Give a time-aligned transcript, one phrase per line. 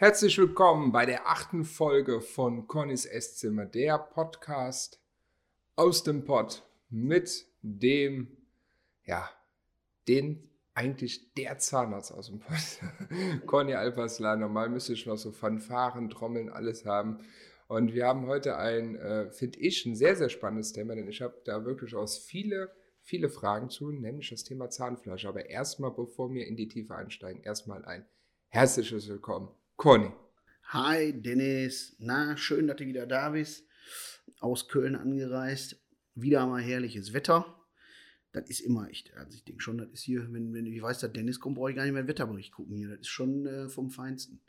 [0.00, 4.98] Herzlich willkommen bei der achten Folge von Connys Esszimmer, der Podcast
[5.76, 8.34] aus dem Pott mit dem,
[9.04, 9.28] ja,
[10.08, 12.80] den eigentlich der Zahnarzt aus dem Pott.
[13.46, 17.18] Conny Alpaslan, normal müsste ich noch so Fanfaren, Trommeln, alles haben.
[17.68, 21.20] Und wir haben heute ein, äh, finde ich, ein sehr, sehr spannendes Thema, denn ich
[21.20, 22.72] habe da wirklich aus viele,
[23.02, 25.26] viele Fragen zu, nämlich das Thema Zahnfleisch.
[25.26, 28.06] Aber erstmal, bevor wir in die Tiefe einsteigen, erstmal ein
[28.48, 30.10] herzliches Willkommen Conny.
[30.74, 33.66] Hi Dennis, na schön, dass du wieder da bist.
[34.38, 35.80] Aus Köln angereist.
[36.14, 37.58] Wieder mal herrliches Wetter.
[38.32, 39.16] Das ist immer echt.
[39.16, 41.70] Also ich denke schon, das ist hier, wenn, wenn ich weiß, dass Dennis kommt, brauche
[41.70, 42.90] ich gar nicht mehr einen Wetterbericht gucken hier.
[42.90, 44.42] Das ist schon äh, vom Feinsten.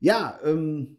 [0.00, 0.96] Ja, ähm,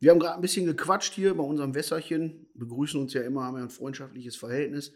[0.00, 2.48] wir haben gerade ein bisschen gequatscht hier bei unserem Wässerchen.
[2.54, 4.92] Begrüßen uns ja immer, haben ja ein freundschaftliches Verhältnis.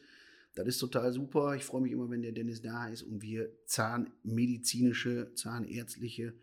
[0.57, 1.55] Das ist total super.
[1.55, 6.35] Ich freue mich immer, wenn der Dennis da ist und wir zahnmedizinische, zahnärztliche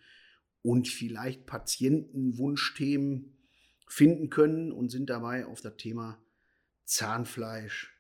[0.64, 3.38] und vielleicht Patientenwunschthemen
[3.88, 6.22] finden können und sind dabei auf das Thema
[6.86, 7.98] Zahnfleisch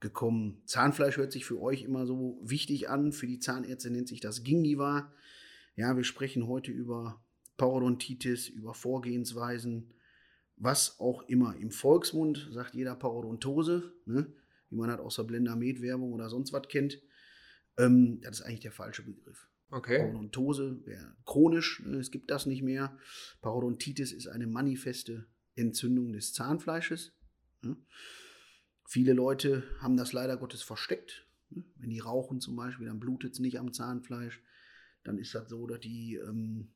[0.00, 0.62] gekommen.
[0.66, 3.12] Zahnfleisch hört sich für euch immer so wichtig an.
[3.12, 5.12] Für die Zahnärzte nennt sich das Gingiva.
[5.76, 7.22] Ja, wir sprechen heute über
[7.56, 9.92] Parodontitis, über Vorgehensweisen,
[10.56, 11.56] was auch immer.
[11.56, 14.32] Im Volksmund sagt jeder Parodontose, ne?
[14.70, 17.00] wie man das aus der Blendermed-Werbung oder sonst was kennt.
[17.78, 19.48] Ähm, das ist eigentlich der falsche Begriff.
[19.70, 19.98] Okay.
[19.98, 22.96] Parodontose wäre chronisch, ne, es gibt das nicht mehr.
[23.40, 27.12] Parodontitis ist eine manifeste Entzündung des Zahnfleisches.
[27.62, 27.76] Ne.
[28.86, 31.26] Viele Leute haben das leider Gottes versteckt.
[31.50, 31.64] Ne.
[31.76, 34.42] Wenn die rauchen zum Beispiel, dann blutet es nicht am Zahnfleisch.
[35.04, 36.72] Dann ist das so, dass die, ähm,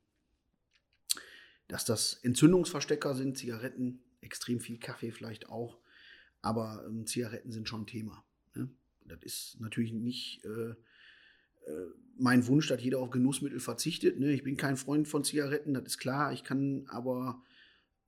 [1.66, 5.78] dass das Entzündungsverstecker sind, Zigaretten, extrem viel Kaffee vielleicht auch,
[6.40, 8.24] aber ähm, Zigaretten sind schon Thema.
[9.06, 10.74] Das ist natürlich nicht äh,
[12.16, 14.18] mein Wunsch, dass jeder auf Genussmittel verzichtet.
[14.18, 14.32] Ne?
[14.32, 16.32] Ich bin kein Freund von Zigaretten, das ist klar.
[16.32, 17.42] Ich kann aber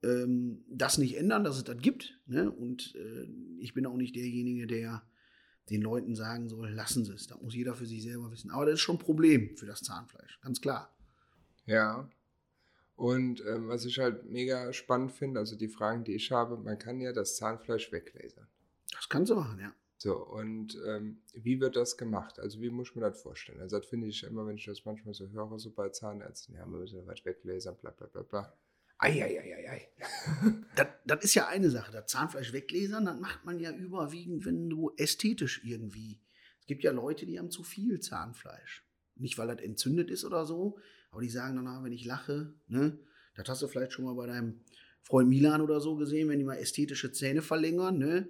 [0.03, 2.19] ähm, das nicht ändern, dass es das gibt.
[2.25, 2.49] Ne?
[2.49, 3.27] Und äh,
[3.59, 5.03] ich bin auch nicht derjenige, der
[5.69, 7.27] den Leuten sagen soll, lassen Sie es.
[7.27, 8.51] Da muss jeder für sich selber wissen.
[8.51, 10.95] Aber das ist schon ein Problem für das Zahnfleisch, ganz klar.
[11.65, 12.09] Ja.
[12.95, 16.79] Und ähm, was ich halt mega spannend finde, also die Fragen, die ich habe, man
[16.79, 18.47] kann ja das Zahnfleisch weglasern.
[18.91, 19.73] Das kannst du machen, ja.
[19.99, 22.39] So, und ähm, wie wird das gemacht?
[22.39, 23.61] Also, wie muss man das vorstellen?
[23.61, 26.65] Also, das finde ich immer, wenn ich das manchmal so höre, so bei Zahnärzten, ja,
[26.67, 28.53] wir müssen was weglasern, bla, bla, bla, bla.
[28.99, 29.89] Eieieiei.
[30.75, 31.91] das, das ist ja eine Sache.
[31.91, 36.21] Das Zahnfleisch weglasern, das macht man ja überwiegend, wenn du ästhetisch irgendwie.
[36.59, 38.85] Es gibt ja Leute, die haben zu viel Zahnfleisch.
[39.15, 40.77] Nicht, weil das entzündet ist oder so,
[41.11, 42.99] aber die sagen danach, wenn ich lache, ne,
[43.35, 44.61] das hast du vielleicht schon mal bei deinem
[45.01, 48.29] Freund Milan oder so gesehen, wenn die mal ästhetische Zähne verlängern, ne,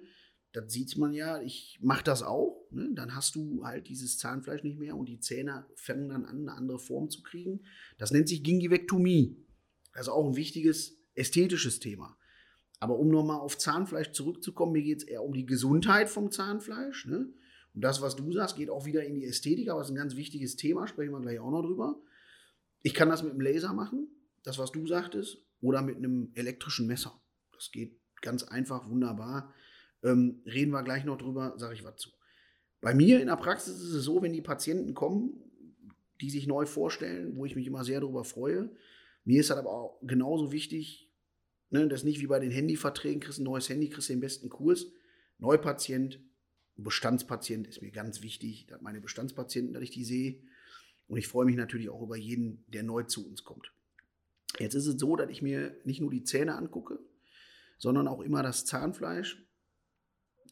[0.60, 2.66] das sieht man ja, ich mache das auch.
[2.70, 2.90] Ne?
[2.94, 6.52] Dann hast du halt dieses Zahnfleisch nicht mehr und die Zähne fangen dann an, eine
[6.52, 7.60] andere Form zu kriegen.
[7.98, 9.36] Das nennt sich Gingivektomie.
[9.92, 12.16] Also auch ein wichtiges ästhetisches Thema.
[12.80, 17.06] Aber um nochmal auf Zahnfleisch zurückzukommen, mir geht es eher um die Gesundheit vom Zahnfleisch.
[17.06, 17.32] Ne?
[17.74, 19.96] Und das, was du sagst, geht auch wieder in die Ästhetik, aber es ist ein
[19.96, 22.00] ganz wichtiges Thema, sprechen wir gleich auch noch drüber.
[22.82, 24.08] Ich kann das mit einem Laser machen,
[24.44, 27.20] das, was du sagtest, oder mit einem elektrischen Messer.
[27.52, 29.52] Das geht ganz einfach, wunderbar.
[30.02, 32.10] Ähm, reden wir gleich noch drüber, sage ich was zu.
[32.80, 35.42] Bei mir in der Praxis ist es so, wenn die Patienten kommen,
[36.20, 38.70] die sich neu vorstellen, wo ich mich immer sehr darüber freue.
[39.24, 41.10] Mir ist das aber auch genauso wichtig,
[41.70, 44.86] ne, dass nicht wie bei den Handyverträgen, kriegst ein neues Handy, kriegst den besten Kurs.
[45.38, 46.20] Neupatient,
[46.76, 50.40] Bestandspatient ist mir ganz wichtig, dass meine Bestandspatienten, dass ich die sehe.
[51.08, 53.72] Und ich freue mich natürlich auch über jeden, der neu zu uns kommt.
[54.58, 56.98] Jetzt ist es so, dass ich mir nicht nur die Zähne angucke,
[57.78, 59.44] sondern auch immer das Zahnfleisch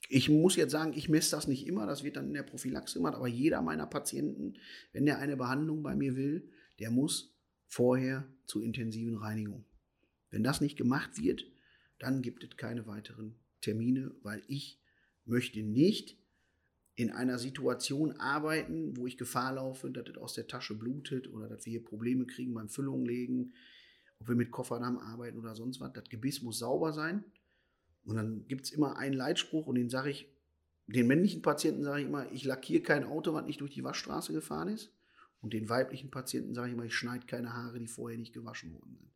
[0.08, 2.98] ich muss jetzt sagen, ich messe das nicht immer, das wird dann in der Prophylaxe
[2.98, 4.54] gemacht, aber jeder meiner Patienten,
[4.92, 7.34] wenn der eine Behandlung bei mir will, der muss
[7.66, 9.64] vorher zur intensiven Reinigung.
[10.30, 11.44] Wenn das nicht gemacht wird,
[11.98, 14.80] dann gibt es keine weiteren Termine, weil ich
[15.24, 16.18] möchte nicht
[16.94, 21.48] in einer Situation arbeiten, wo ich Gefahr laufe, dass es aus der Tasche blutet oder
[21.48, 23.52] dass wir hier Probleme kriegen beim Füllung legen,
[24.18, 25.92] ob wir mit Kofferdamm arbeiten oder sonst was.
[25.92, 27.24] Das Gebiss muss sauber sein.
[28.06, 30.28] Und dann gibt es immer einen Leitspruch und den sage ich,
[30.86, 34.32] den männlichen Patienten sage ich immer, ich lackiere kein Auto, was nicht durch die Waschstraße
[34.32, 34.92] gefahren ist.
[35.40, 38.72] Und den weiblichen Patienten sage ich immer, ich schneide keine Haare, die vorher nicht gewaschen
[38.72, 39.12] worden sind.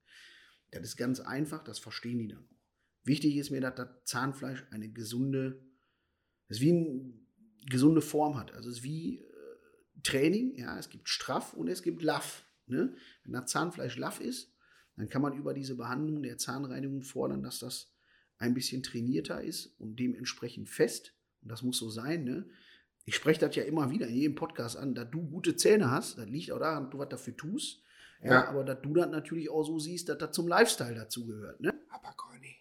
[0.73, 2.61] Das ist ganz einfach, das verstehen die dann auch.
[3.05, 5.63] Wichtig ist mir, dass das Zahnfleisch eine gesunde,
[6.49, 7.15] das wie eine
[7.69, 8.53] gesunde Form hat.
[8.53, 9.25] Also es ist wie äh,
[10.03, 12.45] Training, ja, es gibt straff und es gibt laff.
[12.67, 12.95] Ne?
[13.25, 14.53] Wenn das Zahnfleisch laff ist,
[14.97, 17.93] dann kann man über diese Behandlung der Zahnreinigung fordern, dass das
[18.41, 21.13] ein bisschen trainierter ist und dementsprechend fest.
[21.43, 22.25] Und das muss so sein.
[22.25, 22.49] Ne?
[23.05, 26.19] Ich spreche das ja immer wieder in jedem Podcast an, dass du gute Zähne hast.
[26.19, 27.83] Das liegt auch daran, dass du was dafür tust.
[28.23, 28.49] Ja, Ja.
[28.49, 31.61] Aber dass du das natürlich auch so siehst, dass das zum Lifestyle dazugehört.
[31.61, 31.73] Ne?
[31.91, 32.57] Aber Conny,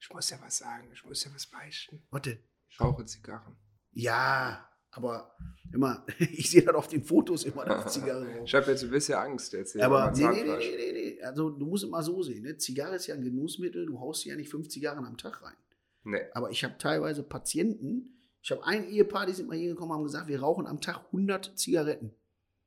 [0.00, 2.02] ich muss ja was sagen, ich muss ja was beichten.
[2.10, 2.38] Was denn?
[2.68, 3.54] Ich rauche Zigarren.
[3.92, 5.34] Ja, aber
[5.72, 8.44] immer, ich sehe das auf den Fotos immer, dass Zigarre rauchen.
[8.44, 9.72] Ich habe jetzt ein bisschen Angst jetzt.
[9.72, 11.22] hier Aber nee, nee, nee, nee, nee.
[11.22, 12.42] Also du musst immer so sehen.
[12.42, 12.56] Ne?
[12.58, 15.56] Zigarre ist ja ein Genussmittel, du haust ja nicht fünf Zigarren am Tag rein.
[16.04, 16.22] Nee.
[16.34, 20.02] Aber ich habe teilweise Patienten, ich habe ein Ehepaar, die sind mal hier gekommen, haben
[20.02, 22.12] gesagt, wir rauchen am Tag 100 Zigaretten.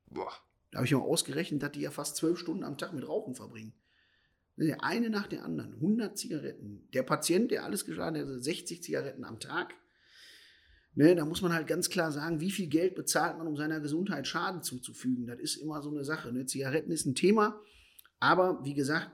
[0.08, 0.32] Boah.
[0.72, 3.36] Da habe ich mal ausgerechnet, dass die ja fast zwölf Stunden am Tag mit Rauchen
[3.36, 3.74] verbringen.
[4.58, 6.88] Ne, Eine nach der anderen, 100 Zigaretten.
[6.94, 9.76] Der Patient, der alles geschlagen hat, 60 Zigaretten am Tag.
[10.98, 13.82] Ne, da muss man halt ganz klar sagen, wie viel Geld bezahlt man, um seiner
[13.82, 15.28] Gesundheit Schaden zuzufügen.
[15.28, 16.32] Das ist immer so eine Sache.
[16.32, 16.46] Ne?
[16.46, 17.62] Zigaretten ist ein Thema,
[18.20, 19.12] aber wie gesagt,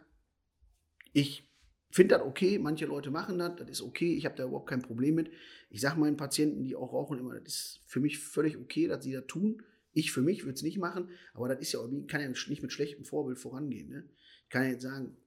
[1.12, 1.52] ich
[1.90, 2.60] finde das okay.
[2.60, 4.14] Manche Leute machen das, das ist okay.
[4.16, 5.32] Ich habe da überhaupt kein Problem mit.
[5.72, 9.04] Ich sage meinen Patienten, die auch rauchen, immer, das ist für mich völlig okay, dass
[9.04, 9.64] sie das tun.
[9.92, 12.72] Ich für mich würde es nicht machen, aber das ist ja, kann ja nicht mit
[12.72, 13.90] schlechtem Vorbild vorangehen.
[13.90, 14.08] Ne?
[14.44, 15.18] Ich kann ja jetzt sagen,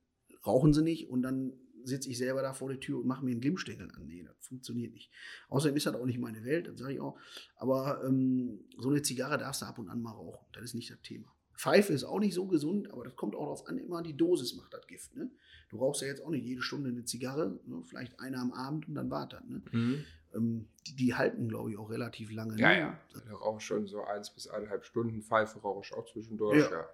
[0.46, 1.52] rauchen Sie nicht und dann
[1.84, 4.06] sitze ich selber da vor der Tür und mache mir einen Glimmstängel an.
[4.06, 5.10] Nee, das funktioniert nicht.
[5.48, 7.18] Außerdem ist das auch nicht meine Welt, das sage ich auch.
[7.56, 10.44] Aber ähm, so eine Zigarre darfst du ab und an mal rauchen.
[10.52, 11.34] Das ist nicht das Thema.
[11.56, 14.54] Pfeife ist auch nicht so gesund, aber das kommt auch darauf an, immer die Dosis
[14.56, 15.14] macht das Gift.
[15.14, 15.30] Ne?
[15.70, 17.82] Du rauchst ja jetzt auch nicht jede Stunde eine Zigarre, ne?
[17.84, 19.42] vielleicht eine am Abend und dann war das.
[19.44, 19.62] Ne?
[19.70, 20.04] Mhm.
[20.34, 22.58] Ähm, die, die halten, glaube ich, auch relativ lange.
[22.58, 22.78] Ja, ne?
[22.78, 23.00] ja.
[23.14, 25.22] Ich rauche schon so eins bis eineinhalb Stunden.
[25.22, 26.58] Pfeife rauche ich auch zwischendurch.
[26.58, 26.70] Ja.
[26.70, 26.88] Ja.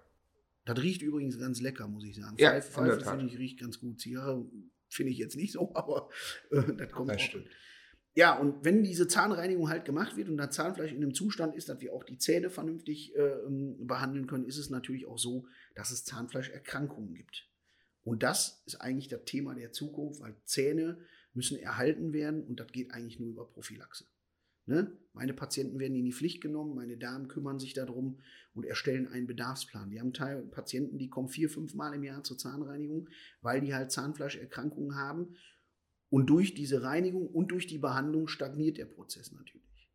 [0.65, 2.35] Das riecht übrigens ganz lecker, muss ich sagen.
[2.37, 3.99] Ja, Pfeife, Pfeife finde ich riecht ganz gut.
[3.99, 4.45] Zigarre
[4.93, 6.09] finde ich jetzt nicht so, aber
[6.51, 7.21] äh, das kommt Das auch.
[7.21, 7.47] stimmt.
[8.13, 11.69] Ja, und wenn diese Zahnreinigung halt gemacht wird und das Zahnfleisch in einem Zustand ist,
[11.69, 13.35] dass wir auch die Zähne vernünftig äh,
[13.79, 17.47] behandeln können, ist es natürlich auch so, dass es Zahnfleischerkrankungen gibt.
[18.03, 20.99] Und das ist eigentlich das Thema der Zukunft, weil Zähne
[21.33, 24.05] müssen erhalten werden und das geht eigentlich nur über Prophylaxe.
[24.65, 24.91] Ne?
[25.13, 28.19] Meine Patienten werden in die Pflicht genommen, meine Damen kümmern sich darum
[28.53, 29.91] und erstellen einen Bedarfsplan.
[29.91, 33.09] Wir haben Teil Patienten, die kommen vier, fünf Mal im Jahr zur Zahnreinigung,
[33.41, 35.35] weil die halt Zahnfleischerkrankungen haben.
[36.09, 39.89] Und durch diese Reinigung und durch die Behandlung stagniert der Prozess natürlich.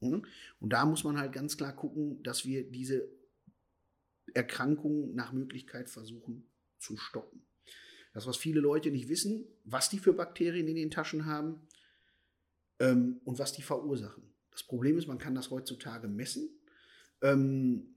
[0.00, 0.24] Mhm.
[0.60, 3.08] Und da muss man halt ganz klar gucken, dass wir diese
[4.34, 6.46] Erkrankungen nach Möglichkeit versuchen
[6.78, 7.42] zu stoppen.
[8.12, 11.60] Das, was viele Leute nicht wissen, was die für Bakterien in den Taschen haben
[12.80, 14.22] ähm, und was die verursachen.
[14.50, 16.48] Das Problem ist, man kann das heutzutage messen.
[17.22, 17.94] Ähm,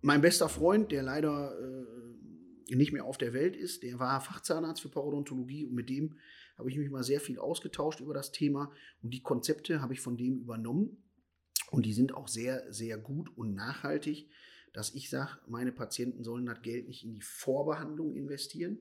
[0.00, 4.82] mein bester Freund, der leider äh, nicht mehr auf der Welt ist, der war Fachzahnarzt
[4.82, 6.18] für Parodontologie und mit dem
[6.56, 8.72] habe ich mich mal sehr viel ausgetauscht über das Thema
[9.02, 11.02] und die Konzepte habe ich von dem übernommen
[11.70, 14.28] und die sind auch sehr, sehr gut und nachhaltig,
[14.72, 18.78] dass ich sage, meine Patienten sollen das Geld nicht in die Vorbehandlung investieren,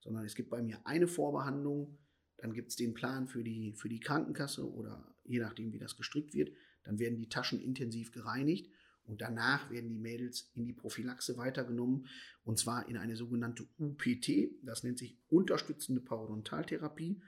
[0.00, 1.98] sondern es gibt bei mir eine Vorbehandlung,
[2.44, 5.96] dann gibt es den Plan für die, für die Krankenkasse oder je nachdem, wie das
[5.96, 8.70] gestrickt wird, dann werden die Taschen intensiv gereinigt
[9.04, 12.06] und danach werden die Mädels in die Prophylaxe weitergenommen
[12.44, 17.22] und zwar in eine sogenannte UPT, das nennt sich unterstützende Parodontaltherapie.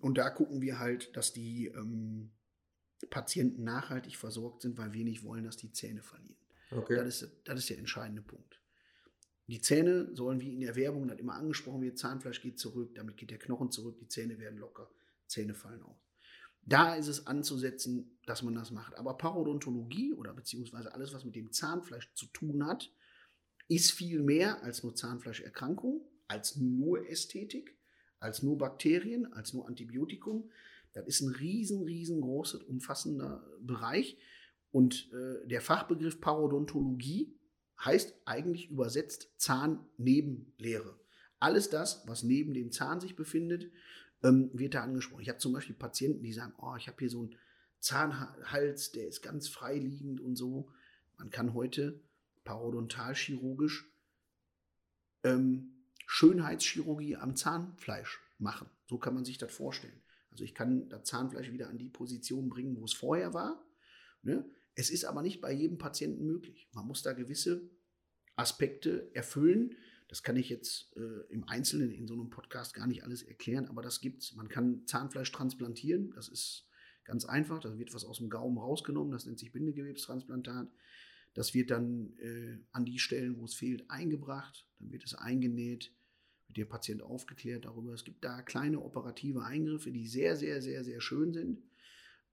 [0.00, 2.32] Und da gucken wir halt, dass die ähm,
[3.08, 6.42] Patienten nachhaltig versorgt sind, weil wir nicht wollen, dass die Zähne verlieren.
[6.72, 6.96] Okay.
[6.96, 8.60] Das, ist, das ist der entscheidende Punkt.
[9.48, 13.16] Die Zähne sollen wie in der Werbung dann immer angesprochen wird, Zahnfleisch geht zurück, damit
[13.16, 14.90] geht der Knochen zurück, die Zähne werden locker,
[15.26, 16.06] Zähne fallen aus.
[16.62, 18.96] Da ist es anzusetzen, dass man das macht.
[18.96, 22.92] Aber Parodontologie oder beziehungsweise alles, was mit dem Zahnfleisch zu tun hat,
[23.68, 27.76] ist viel mehr als nur Zahnfleischerkrankung, als nur Ästhetik,
[28.18, 30.50] als nur Bakterien, als nur Antibiotikum.
[30.92, 34.18] Das ist ein riesen, riesengroßer, umfassender Bereich.
[34.72, 37.32] Und äh, der Fachbegriff Parodontologie
[37.84, 40.98] heißt eigentlich übersetzt Zahnnebenlehre.
[41.38, 43.70] Alles das, was neben dem Zahn sich befindet,
[44.22, 45.22] ähm, wird da angesprochen.
[45.22, 47.36] Ich habe zum Beispiel Patienten, die sagen, oh, ich habe hier so einen
[47.80, 50.70] Zahnhals, der ist ganz freiliegend und so.
[51.18, 52.00] Man kann heute
[52.44, 53.90] parodontalchirurgisch
[55.24, 55.72] ähm,
[56.06, 58.68] Schönheitschirurgie am Zahnfleisch machen.
[58.88, 60.00] So kann man sich das vorstellen.
[60.30, 63.64] Also ich kann das Zahnfleisch wieder an die Position bringen, wo es vorher war.
[64.22, 64.44] Ne?
[64.76, 66.68] Es ist aber nicht bei jedem Patienten möglich.
[66.72, 67.68] Man muss da gewisse
[68.36, 69.74] Aspekte erfüllen.
[70.08, 73.66] Das kann ich jetzt äh, im Einzelnen in so einem Podcast gar nicht alles erklären,
[73.66, 74.34] aber das gibt's.
[74.34, 76.12] Man kann Zahnfleisch transplantieren.
[76.14, 76.68] Das ist
[77.04, 77.58] ganz einfach.
[77.58, 79.12] Da wird was aus dem Gaumen rausgenommen.
[79.12, 80.68] Das nennt sich Bindegewebstransplantat.
[81.32, 84.66] Das wird dann äh, an die Stellen, wo es fehlt, eingebracht.
[84.78, 85.92] Dann wird es eingenäht,
[86.48, 87.94] wird der Patient aufgeklärt darüber.
[87.94, 91.62] Es gibt da kleine operative Eingriffe, die sehr, sehr, sehr, sehr schön sind.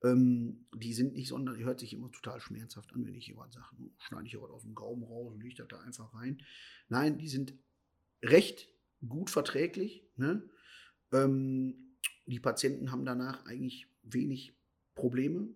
[0.04, 3.68] Ähm, die sind nicht sondern, hört sich immer total schmerzhaft an, wenn ich jemand sage,
[3.80, 6.44] "Oh, schneide ich was aus dem Gaumen raus und lege das da einfach rein.
[6.90, 7.54] Nein, die sind
[8.22, 8.68] recht
[9.08, 10.06] gut verträglich.
[10.16, 10.50] Ne?
[11.12, 14.58] Ähm, die Patienten haben danach eigentlich wenig
[14.96, 15.50] Probleme.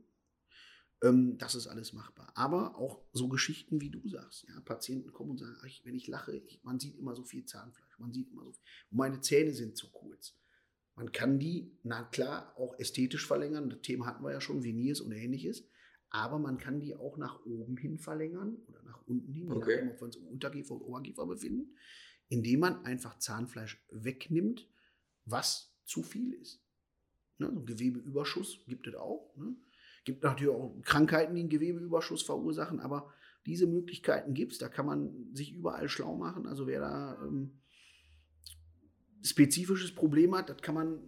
[1.04, 2.32] Ähm, das ist alles machbar.
[2.36, 4.46] Aber auch so Geschichten, wie du sagst.
[4.48, 7.46] Ja, Patienten kommen und sagen, ach, wenn ich lache, ich, man sieht immer so viel
[7.46, 8.64] Zahnfleisch, man sieht immer so viel.
[8.92, 10.36] Meine Zähne sind zu kurz.
[10.98, 13.70] Man kann die, na klar, auch ästhetisch verlängern.
[13.70, 15.70] Das Thema hatten wir ja schon, Veneers und ähnliches.
[16.10, 19.72] Aber man kann die auch nach oben hin verlängern oder nach unten hin, okay.
[19.72, 21.76] je nachdem, ob wir uns im Unterkiefer oder Oberkiefer befinden,
[22.30, 24.68] indem man einfach Zahnfleisch wegnimmt,
[25.26, 26.64] was zu viel ist.
[27.38, 27.52] Ne?
[27.54, 29.36] So Gewebeüberschuss gibt es auch.
[29.38, 29.56] Ne?
[30.04, 33.14] Gibt natürlich auch Krankheiten, die einen Gewebeüberschuss verursachen, aber
[33.46, 34.58] diese Möglichkeiten gibt es.
[34.58, 36.48] Da kann man sich überall schlau machen.
[36.48, 37.60] Also wer da ähm,
[39.30, 41.00] spezifisches Problem hat, das kann man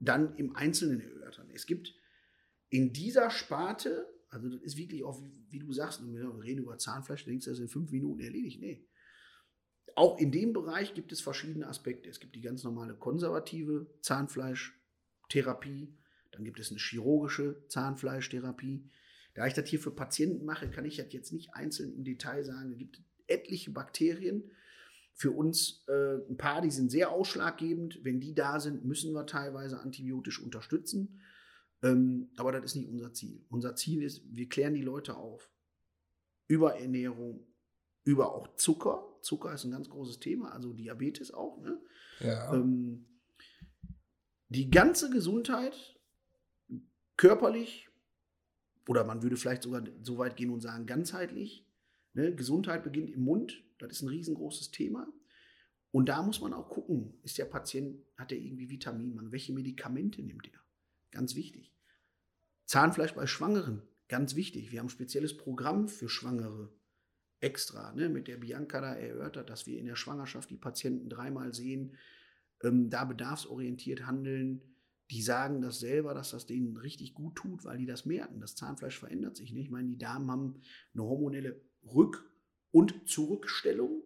[0.00, 1.50] dann im Einzelnen erörtern.
[1.52, 1.94] Es gibt
[2.70, 6.78] in dieser Sparte, also das ist wirklich auch, wie, wie du sagst, wir reden über
[6.78, 8.60] Zahnfleisch, denkst du, das in fünf Minuten erledigt?
[8.60, 8.86] Nee.
[9.96, 12.08] Auch in dem Bereich gibt es verschiedene Aspekte.
[12.08, 15.92] Es gibt die ganz normale konservative Zahnfleischtherapie,
[16.30, 18.88] dann gibt es eine chirurgische Zahnfleischtherapie.
[19.34, 22.44] Da ich das hier für Patienten mache, kann ich das jetzt nicht einzeln im Detail
[22.44, 22.72] sagen.
[22.72, 24.50] Es gibt etliche Bakterien.
[25.18, 28.04] Für uns äh, ein paar, die sind sehr ausschlaggebend.
[28.04, 31.20] Wenn die da sind, müssen wir teilweise antibiotisch unterstützen.
[31.82, 33.44] Ähm, aber das ist nicht unser Ziel.
[33.48, 35.50] Unser Ziel ist, wir klären die Leute auf.
[36.46, 37.44] Über Ernährung,
[38.04, 39.18] über auch Zucker.
[39.20, 41.58] Zucker ist ein ganz großes Thema, also Diabetes auch.
[41.62, 41.80] Ne?
[42.20, 42.54] Ja.
[42.54, 43.04] Ähm,
[44.50, 45.98] die ganze Gesundheit
[47.16, 47.88] körperlich
[48.86, 51.66] oder man würde vielleicht sogar so weit gehen und sagen ganzheitlich.
[52.14, 52.32] Ne?
[52.36, 55.06] Gesundheit beginnt im Mund, das ist ein riesengroßes Thema.
[55.90, 60.22] Und da muss man auch gucken, ist der Patient, hat er irgendwie Vitaminmangel, welche Medikamente
[60.22, 60.60] nimmt er?
[61.10, 61.74] Ganz wichtig.
[62.66, 64.70] Zahnfleisch bei Schwangeren, ganz wichtig.
[64.70, 66.70] Wir haben ein spezielles Programm für Schwangere
[67.40, 71.54] extra, ne, mit der Bianca da erörtert, dass wir in der Schwangerschaft die Patienten dreimal
[71.54, 71.96] sehen,
[72.62, 74.60] ähm, da bedarfsorientiert handeln,
[75.10, 78.40] die sagen das selber, dass das denen richtig gut tut, weil die das merken.
[78.40, 79.66] Das Zahnfleisch verändert sich nicht.
[79.66, 80.60] Ich meine, die Damen haben
[80.92, 82.27] eine hormonelle Rück-
[82.70, 84.02] und Zurückstellung,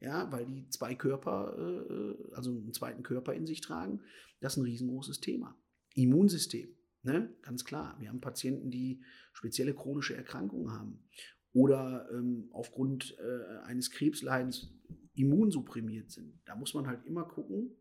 [0.00, 4.00] ja, weil die zwei Körper, äh, also einen zweiten Körper in sich tragen.
[4.40, 5.56] Das ist ein riesengroßes Thema.
[5.94, 6.68] Immunsystem,
[7.02, 7.34] ne?
[7.42, 7.96] ganz klar.
[7.98, 11.04] Wir haben Patienten, die spezielle chronische Erkrankungen haben
[11.52, 14.74] oder ähm, aufgrund äh, eines Krebsleidens
[15.14, 16.38] immunsupprimiert sind.
[16.44, 17.74] Da muss man halt immer gucken,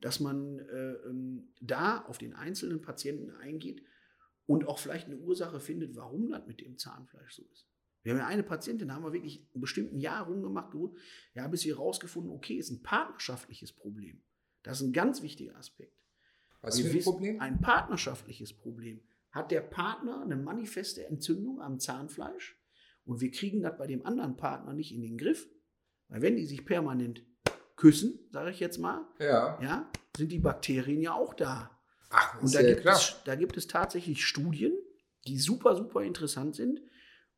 [0.00, 3.82] dass man äh, ähm, da auf den einzelnen Patienten eingeht
[4.46, 7.66] und auch vielleicht eine Ursache findet, warum das mit dem Zahnfleisch so ist.
[8.08, 10.72] Wir haben ja eine Patientin, da haben wir wirklich einen bestimmten Jahr rumgemacht,
[11.34, 14.22] ja, bis wir herausgefunden, okay, ist ein partnerschaftliches Problem.
[14.62, 16.02] Das ist ein ganz wichtiger Aspekt.
[16.62, 17.38] Was für ein Problem?
[17.38, 19.02] Ein partnerschaftliches Problem.
[19.30, 22.58] Hat der Partner eine manifeste Entzündung am Zahnfleisch
[23.04, 25.46] und wir kriegen das bei dem anderen Partner nicht in den Griff,
[26.08, 27.22] weil wenn die sich permanent
[27.76, 29.60] küssen, sage ich jetzt mal, Ja.
[29.60, 31.78] ja, sind die Bakterien ja auch da.
[32.08, 32.96] Ach, Und da gibt, klar.
[32.96, 34.72] es, da gibt es tatsächlich Studien,
[35.26, 36.80] die super, super interessant sind,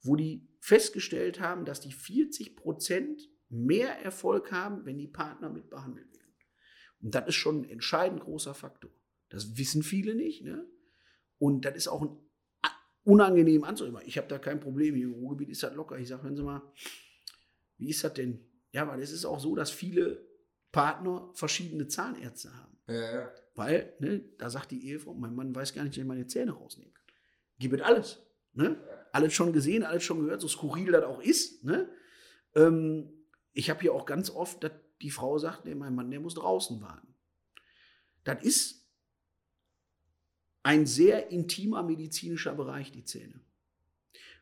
[0.03, 5.71] wo die festgestellt haben, dass die 40 Prozent mehr Erfolg haben, wenn die Partner mit
[5.71, 6.35] behandelt werden.
[7.01, 8.91] Und das ist schon ein entscheidend großer Faktor.
[9.29, 10.43] Das wissen viele nicht.
[10.43, 10.67] Ne?
[11.39, 12.17] Und das ist auch ein
[13.05, 14.03] unangenehm anzuhören.
[14.07, 14.95] Ich habe da kein Problem.
[14.95, 15.99] Hier im Ruhrgebiet ist das locker.
[15.99, 16.63] Ich sage, hören Sie mal,
[17.79, 18.45] wie ist das denn?
[18.73, 20.25] Ja, weil es ist auch so, dass viele
[20.71, 22.77] Partner verschiedene Zahnärzte haben.
[22.87, 23.33] Ja, ja.
[23.55, 26.53] Weil, ne, da sagt die Ehefrau, mein Mann weiß gar nicht, wie ich meine Zähne
[26.53, 27.07] rausnehmen kann.
[27.59, 28.23] Gib es alles.
[28.53, 28.81] Ne?
[29.13, 31.65] Alles schon gesehen, alles schon gehört, so skurril das auch ist.
[31.65, 31.89] Ne?
[32.55, 33.13] Ähm,
[33.53, 36.35] ich habe hier auch ganz oft, dass die Frau sagt, nee, mein Mann, der muss
[36.35, 37.15] draußen warten.
[38.25, 38.87] Das ist
[40.63, 43.41] ein sehr intimer medizinischer Bereich, die Zähne.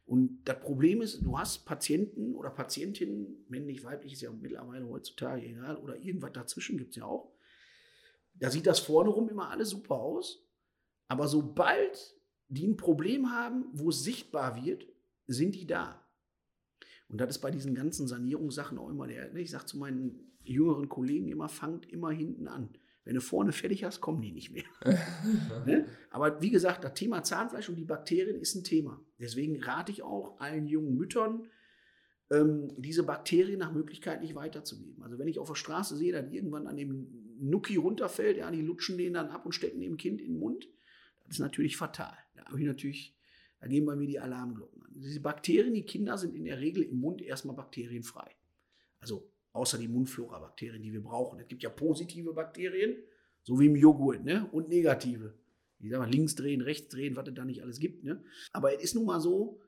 [0.04, 5.42] Und das Problem ist, du hast Patienten oder Patientinnen, männlich, weiblich ist ja mittlerweile heutzutage
[5.42, 7.30] egal, oder irgendwas dazwischen gibt es ja auch.
[8.34, 10.48] Da sieht das vorne rum immer alles super aus.
[11.08, 12.16] Aber sobald
[12.48, 14.86] die ein Problem haben, wo es sichtbar wird,
[15.26, 16.04] sind die da.
[17.08, 19.32] Und das ist bei diesen ganzen Sanierungssachen auch immer der.
[19.32, 22.70] ne, Ich sage zu meinen jüngeren Kollegen immer, fangt immer hinten an.
[23.04, 24.64] Wenn du vorne fertig hast, kommen die nicht mehr.
[25.66, 25.86] Ne?
[26.10, 29.00] Aber wie gesagt, das Thema Zahnfleisch und die Bakterien ist ein Thema.
[29.18, 31.48] Deswegen rate ich auch allen jungen Müttern,
[32.30, 35.02] ähm, diese Bakterien nach Möglichkeit nicht weiterzugeben.
[35.02, 38.60] Also wenn ich auf der Straße sehe, dass irgendwann an dem Nuki runterfällt, ja, die
[38.60, 40.68] lutschen den dann ab und stecken dem Kind in den Mund,
[41.28, 42.16] das ist natürlich fatal.
[42.34, 43.14] Da habe ich natürlich,
[43.60, 44.90] da gehen bei mir die Alarmglocken an.
[44.94, 48.34] Diese Bakterien, die Kinder sind in der Regel im Mund erstmal bakterienfrei.
[49.00, 51.38] Also außer die Mundflora-Bakterien, die wir brauchen.
[51.38, 52.96] Es gibt ja positive Bakterien,
[53.42, 54.48] so wie im Joghurt, ne?
[54.52, 55.34] Und negative.
[55.80, 58.24] Ich sag mal, links drehen, rechts drehen, was es da nicht alles gibt, ne?
[58.52, 59.60] Aber es ist nun mal so,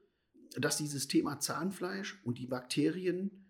[0.56, 3.46] dass dieses Thema Zahnfleisch und die Bakterien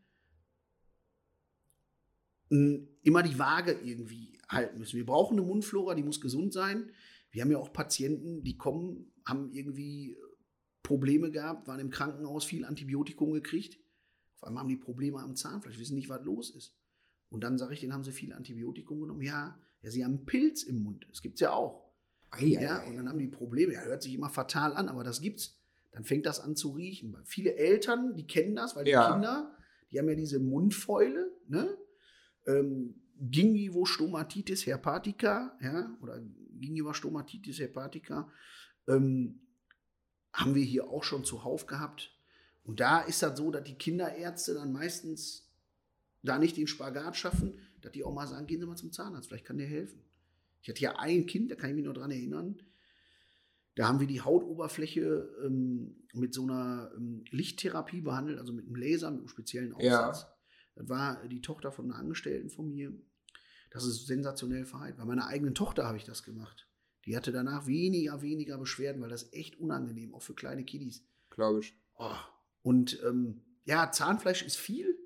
[2.49, 4.97] immer die Waage irgendwie halten müssen.
[4.97, 6.91] Wir brauchen eine Mundflora, die muss gesund sein.
[7.31, 10.17] Wir haben ja auch Patienten, die kommen, haben irgendwie
[10.83, 13.79] Probleme gehabt, waren im Krankenhaus viel Antibiotikum gekriegt.
[14.37, 16.75] Auf einmal haben die Probleme am Zahnfleisch, wissen nicht, was los ist.
[17.29, 19.23] Und dann sage ich, denen haben sie viel Antibiotikum genommen.
[19.23, 21.07] Ja, ja, sie haben einen Pilz im Mund.
[21.09, 21.91] Das gibt es ja auch.
[22.31, 23.73] Ei, ja, und dann haben die Probleme.
[23.73, 25.57] Ja, hört sich immer fatal an, aber das gibt's.
[25.93, 27.17] Dann fängt das an zu riechen.
[27.25, 29.13] Viele Eltern, die kennen das, weil die ja.
[29.13, 29.57] Kinder,
[29.91, 31.77] die haben ja diese Mundfäule, ne?
[32.47, 36.23] Ähm, Gingivostomatitis herpatica, ja, oder
[36.61, 38.31] Gingivostomatitis herpatica,
[38.89, 39.41] ähm,
[40.33, 42.17] haben wir hier auch schon zuhauf gehabt.
[42.63, 45.51] Und da ist das so, dass die Kinderärzte dann meistens
[46.23, 49.29] da nicht den Spagat schaffen, dass die auch mal sagen, gehen Sie mal zum Zahnarzt,
[49.29, 50.03] vielleicht kann der helfen.
[50.63, 52.63] Ich hatte ja ein Kind, da kann ich mich noch dran erinnern.
[53.77, 58.77] Da haben wir die Hautoberfläche ähm, mit so einer ähm, Lichttherapie behandelt, also mit einem
[58.77, 60.23] Laser, mit einem speziellen Aufsatz.
[60.23, 60.37] Ja.
[60.75, 62.93] Das war die Tochter von einer Angestellten von mir.
[63.71, 64.97] Das ist sensationell verheilt.
[64.97, 66.69] Bei meiner eigenen Tochter habe ich das gemacht.
[67.07, 71.07] Die hatte danach weniger, weniger Beschwerden, weil das echt unangenehm, auch für kleine Kiddies.
[71.31, 71.75] Glaube ich.
[71.97, 72.17] Oh.
[72.63, 74.99] Und ähm, ja, Zahnfleisch ist viel.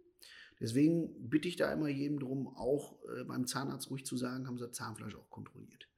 [0.61, 4.59] Deswegen bitte ich da immer jedem drum, auch äh, beim Zahnarzt ruhig zu sagen, haben
[4.59, 5.89] sie Zahnfleisch auch kontrolliert.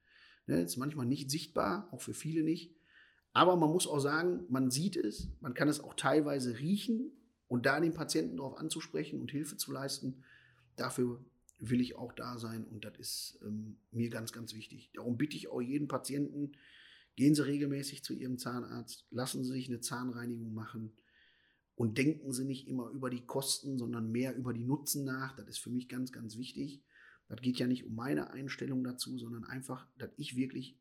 [0.46, 2.74] Ne, ist manchmal nicht sichtbar, auch für viele nicht.
[3.32, 7.12] Aber man muss auch sagen, man sieht es, man kann es auch teilweise riechen
[7.48, 10.24] und da den Patienten darauf anzusprechen und Hilfe zu leisten,
[10.76, 11.24] dafür
[11.58, 14.90] will ich auch da sein und das ist ähm, mir ganz, ganz wichtig.
[14.94, 16.52] Darum bitte ich auch jeden Patienten,
[17.16, 20.92] gehen Sie regelmäßig zu Ihrem Zahnarzt, lassen Sie sich eine Zahnreinigung machen
[21.74, 25.34] und denken Sie nicht immer über die Kosten, sondern mehr über die Nutzen nach.
[25.36, 26.82] Das ist für mich ganz, ganz wichtig.
[27.28, 30.78] Das geht ja nicht um meine Einstellung dazu, sondern einfach, dass ich wirklich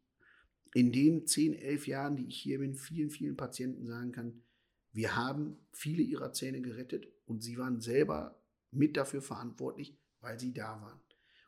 [0.74, 4.44] in den 10, 11 Jahren, die ich hier bin, vielen, vielen Patienten sagen kann,
[4.91, 8.41] wir haben viele ihrer Zähne gerettet und sie waren selber
[8.72, 11.00] mit dafür verantwortlich, weil sie da waren.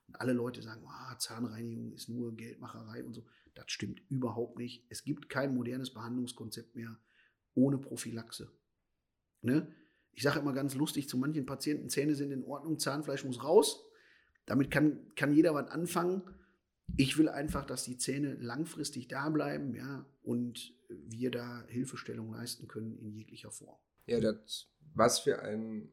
[0.08, 3.26] Und alle Leute sagen, oh, Zahnreinigung ist nur Geldmacherei und so.
[3.56, 4.86] Das stimmt überhaupt nicht.
[4.90, 6.98] Es gibt kein modernes Behandlungskonzept mehr
[7.56, 8.52] ohne Prophylaxe.
[9.42, 9.68] Ne?
[10.14, 13.84] Ich sage immer ganz lustig zu manchen Patienten, Zähne sind in Ordnung, Zahnfleisch muss raus.
[14.46, 16.22] Damit kann, kann jeder was anfangen.
[16.96, 22.68] Ich will einfach, dass die Zähne langfristig da bleiben, ja, und wir da Hilfestellung leisten
[22.68, 23.78] können in jeglicher Form.
[24.06, 25.90] Ja, das, was für ein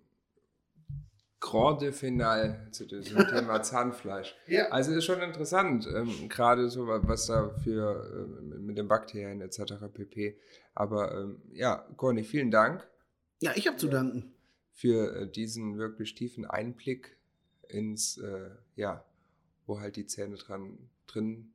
[1.44, 4.34] Grand de Final zu diesem Thema Zahnfleisch.
[4.46, 4.68] Ja.
[4.70, 9.74] Also ist schon interessant, ähm, gerade so, was da für äh, mit den Bakterien etc.
[9.92, 10.38] pp.
[10.74, 12.88] Aber ähm, ja, Conny, vielen Dank.
[13.42, 14.32] Ja, ich habe zu danken.
[14.72, 17.18] Für äh, diesen wirklich tiefen Einblick
[17.68, 19.04] ins, äh, ja,
[19.66, 21.52] wo halt die Zähne dran, drin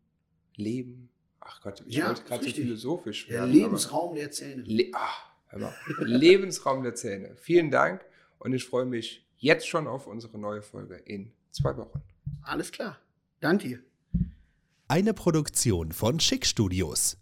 [0.55, 1.09] leben.
[1.39, 3.51] Ach Gott, ich ja, wollte gerade so philosophisch werden.
[3.51, 4.61] Der Lebensraum der Zähne.
[4.67, 5.73] Le Ach, hör mal.
[6.05, 7.35] Lebensraum der Zähne.
[7.37, 8.05] Vielen Dank
[8.37, 12.01] und ich freue mich jetzt schon auf unsere neue Folge in zwei Wochen.
[12.43, 12.97] Alles klar.
[13.39, 13.79] Danke dir.
[14.87, 17.18] Eine Produktion von Schick Studios.